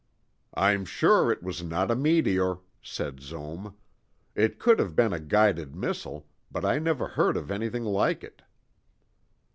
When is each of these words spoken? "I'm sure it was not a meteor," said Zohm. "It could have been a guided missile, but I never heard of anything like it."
"I'm 0.55 0.83
sure 0.83 1.31
it 1.31 1.43
was 1.43 1.61
not 1.61 1.91
a 1.91 1.95
meteor," 1.95 2.57
said 2.81 3.17
Zohm. 3.19 3.75
"It 4.33 4.57
could 4.57 4.79
have 4.79 4.95
been 4.95 5.13
a 5.13 5.19
guided 5.19 5.75
missile, 5.75 6.25
but 6.51 6.65
I 6.65 6.79
never 6.79 7.09
heard 7.09 7.37
of 7.37 7.51
anything 7.51 7.83
like 7.85 8.23
it." 8.23 8.41